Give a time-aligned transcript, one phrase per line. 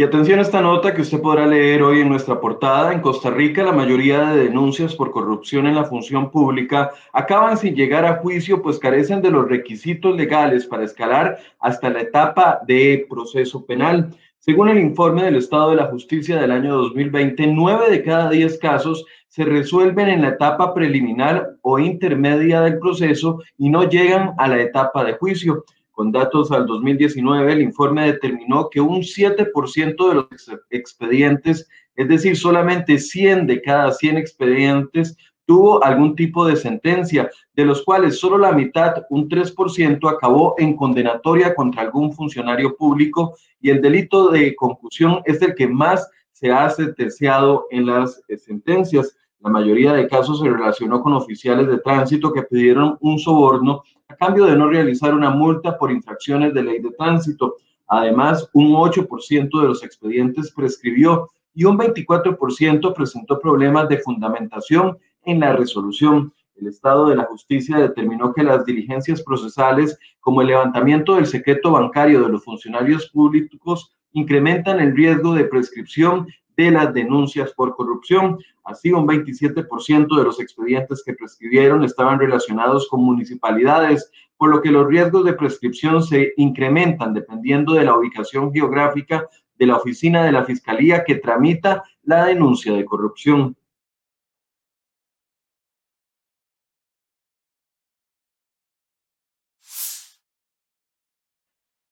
[0.00, 2.94] Y atención a esta nota que usted podrá leer hoy en nuestra portada.
[2.94, 7.74] En Costa Rica, la mayoría de denuncias por corrupción en la función pública acaban sin
[7.74, 13.06] llegar a juicio, pues carecen de los requisitos legales para escalar hasta la etapa de
[13.10, 14.16] proceso penal.
[14.38, 18.58] Según el informe del Estado de la Justicia del año 2020, nueve de cada diez
[18.58, 24.48] casos se resuelven en la etapa preliminar o intermedia del proceso y no llegan a
[24.48, 25.66] la etapa de juicio.
[26.00, 30.26] Con datos al 2019, el informe determinó que un 7% de los
[30.70, 37.66] expedientes, es decir, solamente 100 de cada 100 expedientes, tuvo algún tipo de sentencia, de
[37.66, 43.68] los cuales solo la mitad, un 3%, acabó en condenatoria contra algún funcionario público y
[43.68, 49.14] el delito de concusión es el que más se ha sentenciado en las eh, sentencias.
[49.40, 54.16] La mayoría de casos se relacionó con oficiales de tránsito que pidieron un soborno a
[54.16, 57.56] cambio de no realizar una multa por infracciones de ley de tránsito.
[57.86, 65.40] Además, un 8% de los expedientes prescribió y un 24% presentó problemas de fundamentación en
[65.40, 66.32] la resolución.
[66.56, 71.70] El Estado de la Justicia determinó que las diligencias procesales, como el levantamiento del secreto
[71.70, 76.26] bancario de los funcionarios públicos, incrementan el riesgo de prescripción
[76.64, 78.38] de las denuncias por corrupción.
[78.64, 84.70] Así, un 27% de los expedientes que prescribieron estaban relacionados con municipalidades, por lo que
[84.70, 89.28] los riesgos de prescripción se incrementan dependiendo de la ubicación geográfica
[89.58, 93.56] de la oficina de la Fiscalía que tramita la denuncia de corrupción.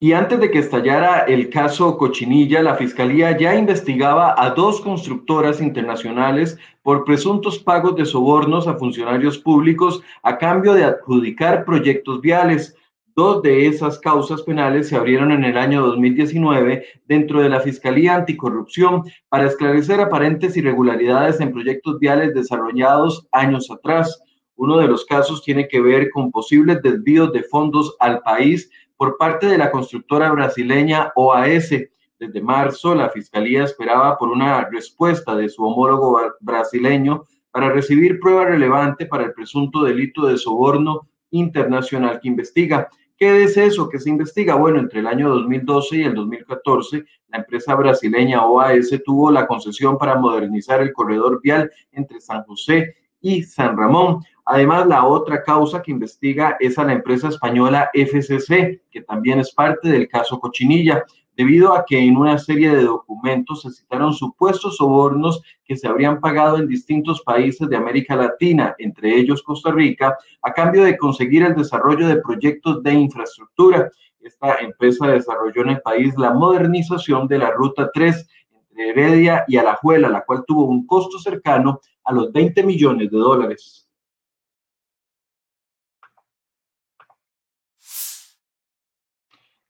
[0.00, 5.60] Y antes de que estallara el caso Cochinilla, la Fiscalía ya investigaba a dos constructoras
[5.60, 12.76] internacionales por presuntos pagos de sobornos a funcionarios públicos a cambio de adjudicar proyectos viales.
[13.16, 18.14] Dos de esas causas penales se abrieron en el año 2019 dentro de la Fiscalía
[18.14, 24.22] Anticorrupción para esclarecer aparentes irregularidades en proyectos viales desarrollados años atrás.
[24.54, 29.16] Uno de los casos tiene que ver con posibles desvíos de fondos al país por
[29.16, 31.70] parte de la constructora brasileña OAS.
[32.18, 38.44] Desde marzo, la Fiscalía esperaba por una respuesta de su homólogo brasileño para recibir prueba
[38.44, 42.88] relevante para el presunto delito de soborno internacional que investiga.
[43.16, 44.56] ¿Qué es eso que se investiga?
[44.56, 49.96] Bueno, entre el año 2012 y el 2014, la empresa brasileña OAS tuvo la concesión
[49.96, 54.24] para modernizar el corredor vial entre San José y San Ramón.
[54.50, 59.52] Además, la otra causa que investiga es a la empresa española FCC, que también es
[59.52, 61.04] parte del caso Cochinilla,
[61.36, 66.18] debido a que en una serie de documentos se citaron supuestos sobornos que se habrían
[66.18, 71.42] pagado en distintos países de América Latina, entre ellos Costa Rica, a cambio de conseguir
[71.42, 73.90] el desarrollo de proyectos de infraestructura.
[74.18, 79.58] Esta empresa desarrolló en el país la modernización de la Ruta 3 entre Heredia y
[79.58, 83.87] Alajuela, la cual tuvo un costo cercano a los 20 millones de dólares.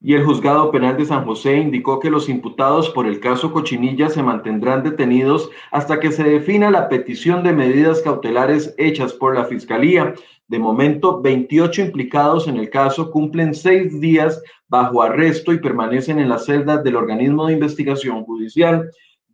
[0.00, 4.08] Y el juzgado penal de San José indicó que los imputados por el caso Cochinilla
[4.08, 9.44] se mantendrán detenidos hasta que se defina la petición de medidas cautelares hechas por la
[9.44, 10.14] Fiscalía.
[10.46, 16.28] De momento, 28 implicados en el caso cumplen seis días bajo arresto y permanecen en
[16.28, 18.88] las celdas del organismo de investigación judicial.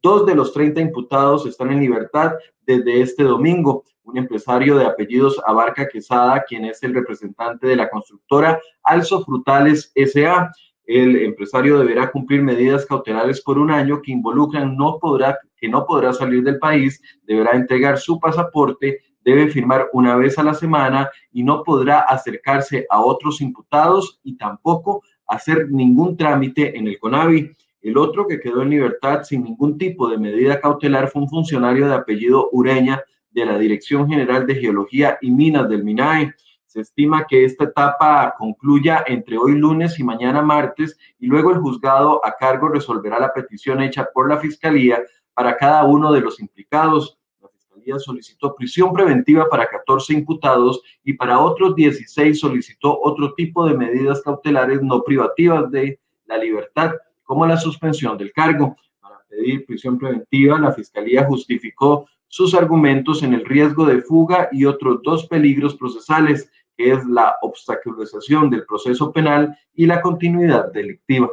[0.04, 2.34] Dos de los 30 imputados están en libertad
[2.66, 3.84] desde este domingo.
[4.02, 9.90] Un empresario de apellidos Abarca Quesada, quien es el representante de la constructora Alzo Frutales
[9.96, 10.52] SA.
[10.84, 15.86] El empresario deberá cumplir medidas cautelares por un año que involucran no podrá, que no
[15.86, 21.08] podrá salir del país, deberá entregar su pasaporte, debe firmar una vez a la semana
[21.32, 27.52] y no podrá acercarse a otros imputados y tampoco hacer ningún trámite en el CONAVI.
[27.84, 31.86] El otro que quedó en libertad sin ningún tipo de medida cautelar fue un funcionario
[31.86, 36.32] de apellido Ureña de la Dirección General de Geología y Minas del MINAE.
[36.64, 41.58] Se estima que esta etapa concluya entre hoy lunes y mañana martes y luego el
[41.58, 45.02] juzgado a cargo resolverá la petición hecha por la Fiscalía
[45.34, 47.18] para cada uno de los implicados.
[47.42, 53.68] La Fiscalía solicitó prisión preventiva para 14 imputados y para otros 16 solicitó otro tipo
[53.68, 58.76] de medidas cautelares no privativas de la libertad como la suspensión del cargo.
[59.00, 64.64] Para pedir prisión preventiva, la Fiscalía justificó sus argumentos en el riesgo de fuga y
[64.64, 71.30] otros dos peligros procesales, que es la obstaculización del proceso penal y la continuidad delictiva.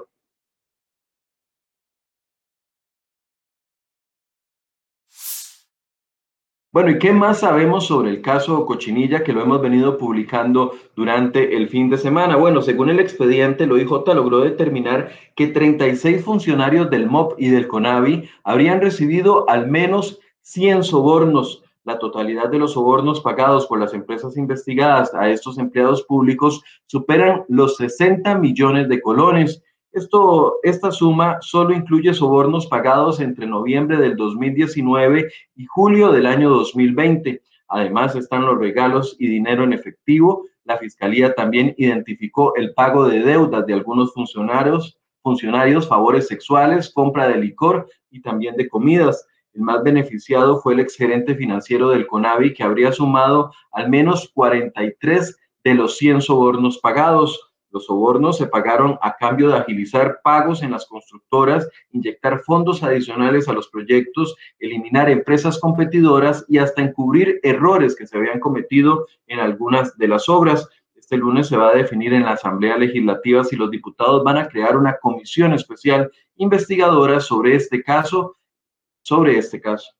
[6.74, 11.58] Bueno, ¿y qué más sabemos sobre el caso Cochinilla que lo hemos venido publicando durante
[11.58, 12.38] el fin de semana?
[12.38, 17.68] Bueno, según el expediente, lo IJ logró determinar que 36 funcionarios del MOP y del
[17.68, 21.62] CONAVI habrían recibido al menos 100 sobornos.
[21.84, 27.44] La totalidad de los sobornos pagados por las empresas investigadas a estos empleados públicos superan
[27.50, 29.62] los 60 millones de colones.
[29.94, 36.50] Esto, esta suma solo incluye sobornos pagados entre noviembre del 2019 y julio del año
[36.50, 37.42] 2020.
[37.68, 40.46] Además están los regalos y dinero en efectivo.
[40.64, 47.28] La Fiscalía también identificó el pago de deudas de algunos funcionarios, funcionarios, favores sexuales, compra
[47.28, 49.28] de licor y también de comidas.
[49.54, 55.38] El más beneficiado fue el exgerente financiero del CONAVI, que habría sumado al menos 43
[55.66, 57.51] de los 100 sobornos pagados.
[57.72, 63.48] Los sobornos se pagaron a cambio de agilizar pagos en las constructoras, inyectar fondos adicionales
[63.48, 69.40] a los proyectos, eliminar empresas competidoras y hasta encubrir errores que se habían cometido en
[69.40, 70.68] algunas de las obras.
[70.96, 74.48] Este lunes se va a definir en la Asamblea Legislativa si los diputados van a
[74.48, 78.38] crear una comisión especial investigadora sobre este caso,
[79.02, 79.92] sobre este caso.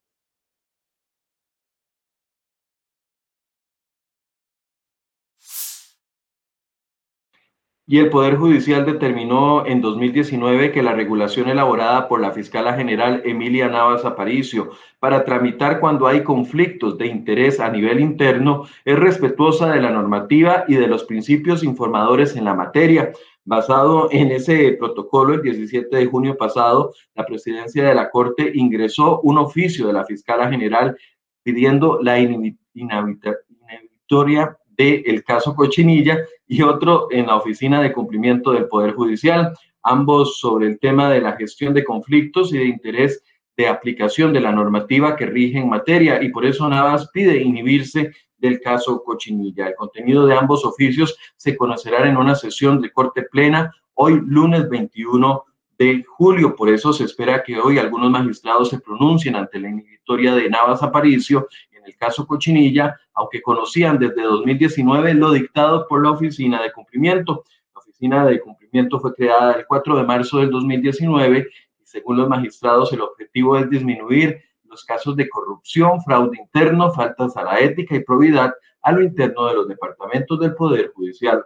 [7.92, 13.22] Y el Poder Judicial determinó en 2019 que la regulación elaborada por la fiscala general
[13.26, 19.74] Emilia Navas Aparicio para tramitar cuando hay conflictos de interés a nivel interno es respetuosa
[19.74, 23.12] de la normativa y de los principios informadores en la materia.
[23.44, 29.20] Basado en ese protocolo, el 17 de junio pasado, la presidencia de la Corte ingresó
[29.20, 30.96] un oficio de la fiscala general
[31.44, 36.20] pidiendo la inhibitoria del caso Cochinilla
[36.52, 39.54] y otro en la Oficina de Cumplimiento del Poder Judicial,
[39.84, 43.24] ambos sobre el tema de la gestión de conflictos y de interés
[43.56, 48.12] de aplicación de la normativa que rige en materia y por eso Navas pide inhibirse
[48.38, 49.70] del caso Cochinilla.
[49.70, 54.68] El contenido de ambos oficios se conocerá en una sesión de corte plena hoy lunes
[54.68, 55.46] 21
[55.78, 56.54] de julio.
[56.58, 60.84] Por eso se espera que hoy algunos magistrados se pronuncien ante la inhibitoria de Navas
[60.84, 61.48] Aparicio
[61.82, 67.44] en el caso Cochinilla, aunque conocían desde 2019 lo dictado por la Oficina de Cumplimiento.
[67.74, 71.48] La Oficina de Cumplimiento fue creada el 4 de marzo del 2019
[71.80, 77.36] y según los magistrados el objetivo es disminuir los casos de corrupción, fraude interno, faltas
[77.36, 81.44] a la ética y probidad a lo interno de los departamentos del Poder Judicial.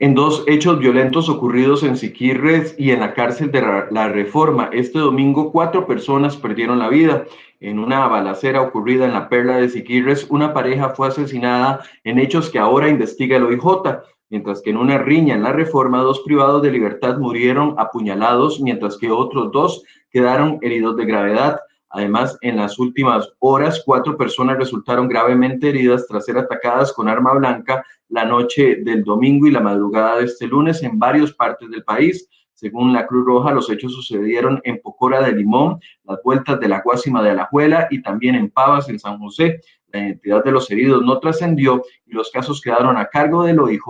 [0.00, 3.60] En dos hechos violentos ocurridos en Siquirres y en la cárcel de
[3.90, 4.70] la Reforma.
[4.72, 7.26] Este domingo, cuatro personas perdieron la vida.
[7.60, 12.48] En una balacera ocurrida en la Perla de Siquirres, una pareja fue asesinada en hechos
[12.48, 13.98] que ahora investiga el OIJ,
[14.30, 18.96] mientras que en una riña en la Reforma, dos privados de libertad murieron apuñalados, mientras
[18.96, 21.60] que otros dos quedaron heridos de gravedad.
[21.90, 27.34] Además, en las últimas horas, cuatro personas resultaron gravemente heridas tras ser atacadas con arma
[27.34, 31.84] blanca la noche del domingo y la madrugada de este lunes en varias partes del
[31.84, 32.28] país.
[32.52, 36.82] Según la Cruz Roja, los hechos sucedieron en Pocora de Limón, las vueltas de la
[36.82, 39.60] Guásima de Alajuela y también en Pavas, en San José.
[39.88, 43.80] La identidad de los heridos no trascendió y los casos quedaron a cargo del OIJ.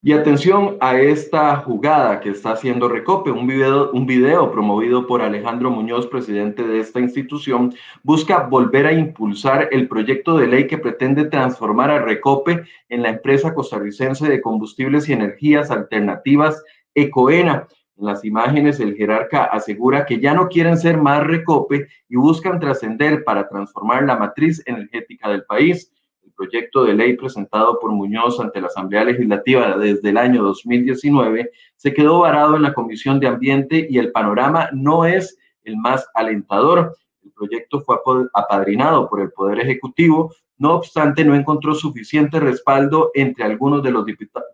[0.00, 5.72] Y atención a esta jugada que está haciendo Recope, un video, video promovido por Alejandro
[5.72, 7.74] Muñoz, presidente de esta institución,
[8.04, 13.08] busca volver a impulsar el proyecto de ley que pretende transformar a Recope en la
[13.08, 16.62] empresa costarricense de combustibles y energías alternativas
[16.94, 17.66] Ecoena.
[17.96, 22.60] En las imágenes, el jerarca asegura que ya no quieren ser más Recope y buscan
[22.60, 25.92] trascender para transformar la matriz energética del país
[26.38, 31.92] proyecto de ley presentado por Muñoz ante la Asamblea Legislativa desde el año 2019 se
[31.92, 36.96] quedó varado en la Comisión de Ambiente y el panorama no es el más alentador.
[37.24, 37.96] El proyecto fue
[38.32, 44.04] apadrinado por el Poder Ejecutivo, no obstante no encontró suficiente respaldo entre algunos de los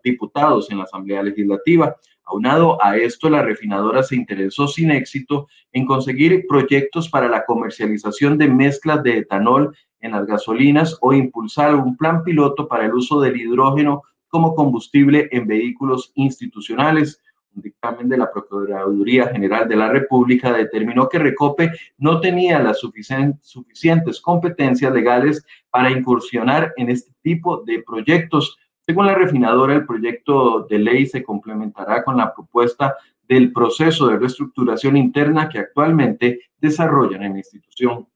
[0.03, 1.95] diputados en la Asamblea Legislativa.
[2.25, 8.37] Aunado a esto, la refinadora se interesó sin éxito en conseguir proyectos para la comercialización
[8.37, 13.21] de mezclas de etanol en las gasolinas o impulsar un plan piloto para el uso
[13.21, 17.21] del hidrógeno como combustible en vehículos institucionales.
[17.55, 22.79] Un dictamen de la Procuraduría General de la República determinó que Recope no tenía las
[22.79, 28.57] suficientes competencias legales para incursionar en este tipo de proyectos.
[28.87, 32.95] Según la refinadora, el proyecto de ley se complementará con la propuesta
[33.27, 38.07] del proceso de reestructuración interna que actualmente desarrollan en la institución.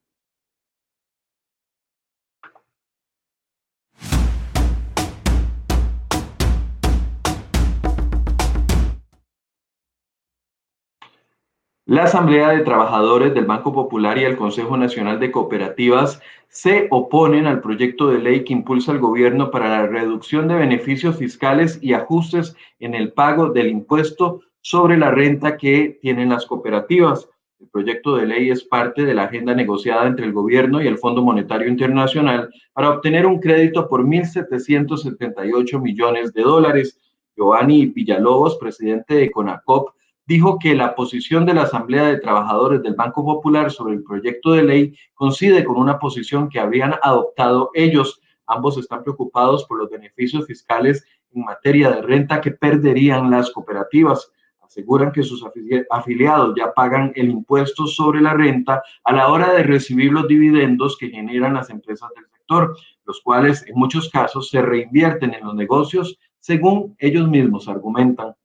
[11.90, 17.48] La Asamblea de Trabajadores del Banco Popular y el Consejo Nacional de Cooperativas se oponen
[17.48, 21.94] al proyecto de ley que impulsa el gobierno para la reducción de beneficios fiscales y
[21.94, 27.28] ajustes en el pago del impuesto sobre la renta que tienen las cooperativas.
[27.60, 31.00] El proyecto de ley es parte de la agenda negociada entre el gobierno y el
[31.00, 37.00] Fondo Monetario Internacional para obtener un crédito por 1.778 millones de dólares.
[37.36, 39.90] Giovanni Villalobos, presidente de CONACOP,
[40.30, 44.52] dijo que la posición de la Asamblea de Trabajadores del Banco Popular sobre el proyecto
[44.52, 48.22] de ley coincide con una posición que habrían adoptado ellos.
[48.46, 54.32] Ambos están preocupados por los beneficios fiscales en materia de renta que perderían las cooperativas.
[54.62, 55.44] Aseguran que sus
[55.90, 60.96] afiliados ya pagan el impuesto sobre la renta a la hora de recibir los dividendos
[61.00, 65.56] que generan las empresas del sector, los cuales en muchos casos se reinvierten en los
[65.56, 68.36] negocios, según ellos mismos argumentan.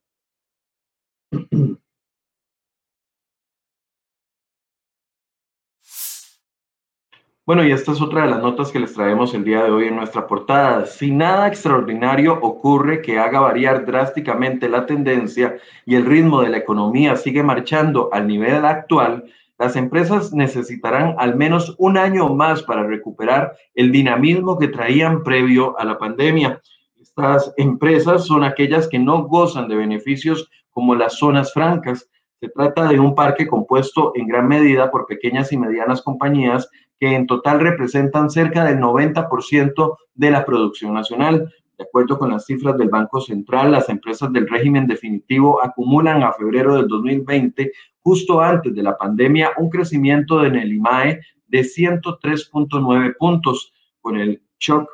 [7.47, 9.89] Bueno, y esta es otra de las notas que les traemos el día de hoy
[9.89, 10.87] en nuestra portada.
[10.87, 16.57] Si nada extraordinario ocurre que haga variar drásticamente la tendencia y el ritmo de la
[16.57, 19.25] economía sigue marchando al nivel actual,
[19.59, 25.79] las empresas necesitarán al menos un año más para recuperar el dinamismo que traían previo
[25.79, 26.63] a la pandemia.
[26.99, 32.11] Estas empresas son aquellas que no gozan de beneficios como las zonas francas.
[32.41, 36.69] Se trata de un parque compuesto en gran medida por pequeñas y medianas compañías
[37.01, 41.51] que en total representan cerca del 90% de la producción nacional.
[41.79, 46.33] De acuerdo con las cifras del Banco Central, las empresas del régimen definitivo acumulan a
[46.33, 53.17] febrero del 2020, justo antes de la pandemia, un crecimiento en el IMAE de 103.9
[53.19, 53.73] puntos.
[54.01, 54.89] Con el shock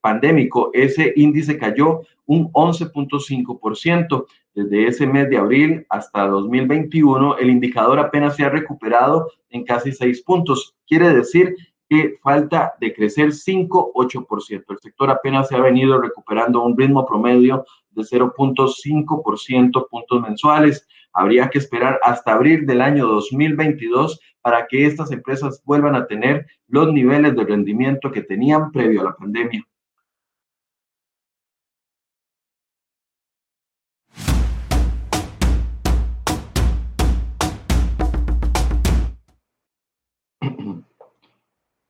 [0.00, 4.26] pandémico, ese índice cayó un 11.5%.
[4.58, 9.92] Desde ese mes de abril hasta 2021, el indicador apenas se ha recuperado en casi
[9.92, 10.74] 6 puntos.
[10.84, 11.54] Quiere decir
[11.88, 14.64] que falta de crecer 5-8%.
[14.68, 20.84] El sector apenas se ha venido recuperando un ritmo promedio de 0.5% puntos mensuales.
[21.12, 26.46] Habría que esperar hasta abril del año 2022 para que estas empresas vuelvan a tener
[26.66, 29.64] los niveles de rendimiento que tenían previo a la pandemia.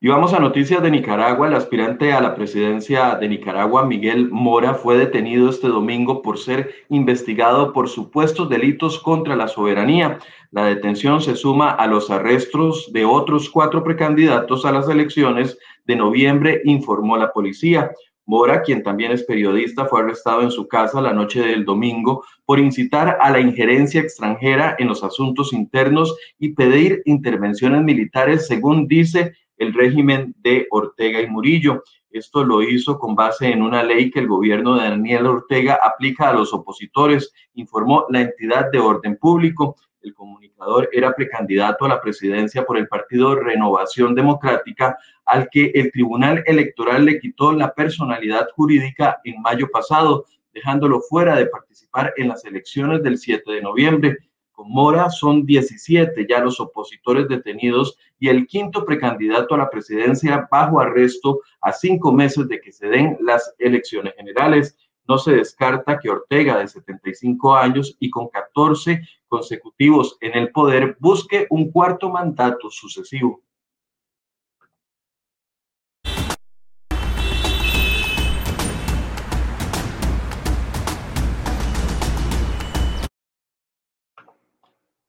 [0.01, 1.49] Y vamos a noticias de Nicaragua.
[1.49, 6.73] El aspirante a la presidencia de Nicaragua, Miguel Mora, fue detenido este domingo por ser
[6.89, 10.21] investigado por supuestos delitos contra la soberanía.
[10.53, 15.97] La detención se suma a los arrestos de otros cuatro precandidatos a las elecciones de
[15.97, 17.91] noviembre, informó la policía.
[18.25, 22.61] Mora, quien también es periodista, fue arrestado en su casa la noche del domingo por
[22.61, 29.33] incitar a la injerencia extranjera en los asuntos internos y pedir intervenciones militares, según dice
[29.59, 31.83] el régimen de Ortega y Murillo.
[32.11, 36.31] Esto lo hizo con base en una ley que el gobierno de Daniel Ortega aplica
[36.31, 39.77] a los opositores, informó la entidad de orden público.
[40.01, 44.97] El comunicador era precandidato a la presidencia por el partido Renovación Democrática,
[45.27, 50.25] al que el Tribunal Electoral le quitó la personalidad jurídica en mayo pasado,
[50.55, 54.19] dejándolo fuera de participar en las elecciones del 7 de noviembre.
[54.65, 60.81] Mora son 17 ya los opositores detenidos y el quinto precandidato a la presidencia bajo
[60.81, 64.77] arresto a cinco meses de que se den las elecciones generales.
[65.07, 70.97] No se descarta que Ortega, de 75 años y con 14 consecutivos en el poder,
[71.01, 73.43] busque un cuarto mandato sucesivo.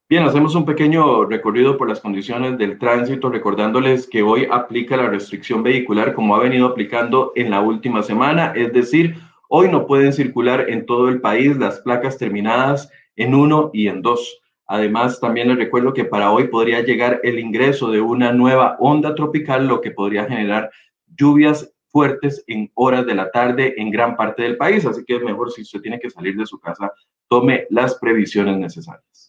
[0.10, 5.08] Bien, hacemos un pequeño recorrido por las condiciones del tránsito, recordándoles que hoy aplica la
[5.08, 9.18] restricción vehicular como ha venido aplicando en la última semana, es decir,
[9.50, 14.02] hoy no pueden circular en todo el país las placas terminadas en 1 y en
[14.02, 14.42] 2.
[14.66, 19.14] Además, también les recuerdo que para hoy podría llegar el ingreso de una nueva onda
[19.14, 20.72] tropical, lo que podría generar
[21.06, 24.88] lluvias fuertes en horas de la tarde en gran parte del país.
[24.88, 26.92] Así que es mejor si usted tiene que salir de su casa
[27.28, 29.29] tome las previsiones necesarias.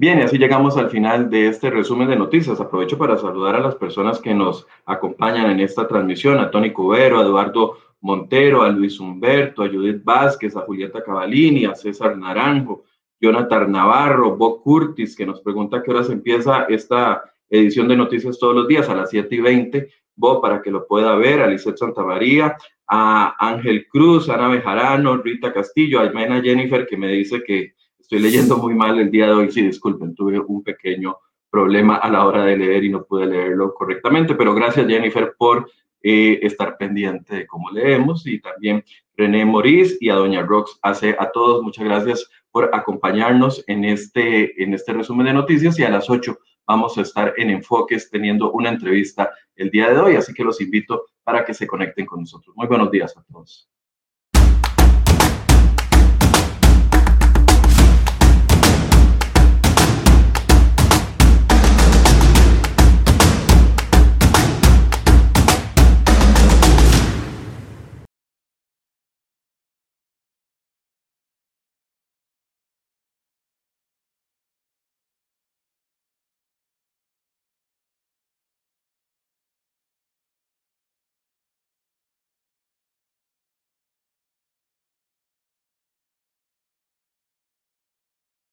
[0.00, 2.58] Bien, y así llegamos al final de este resumen de noticias.
[2.58, 7.18] Aprovecho para saludar a las personas que nos acompañan en esta transmisión, a Tony Cubero,
[7.18, 12.84] a Eduardo Montero, a Luis Humberto, a Judith Vázquez, a Julieta Cavalini, a César Naranjo,
[13.20, 18.54] Jonathan Navarro, Bob Curtis, que nos pregunta qué horas empieza esta edición de noticias todos
[18.54, 19.90] los días, a las 7 y 20.
[20.16, 25.18] Bob, para que lo pueda ver, a Santa Santamaría, a Ángel Cruz, a Ana Bejarano,
[25.18, 27.74] Rita Castillo, a Jennifer, que me dice que
[28.10, 31.16] Estoy leyendo muy mal el día de hoy, sí, disculpen, tuve un pequeño
[31.48, 35.70] problema a la hora de leer y no pude leerlo correctamente, pero gracias Jennifer por
[36.02, 38.82] eh, estar pendiente de cómo leemos y también
[39.16, 44.60] René Morís y a Doña Rox hace a todos muchas gracias por acompañarnos en este,
[44.60, 46.36] en este resumen de noticias y a las 8
[46.66, 50.60] vamos a estar en Enfoques teniendo una entrevista el día de hoy, así que los
[50.60, 52.56] invito para que se conecten con nosotros.
[52.56, 53.70] Muy buenos días a todos.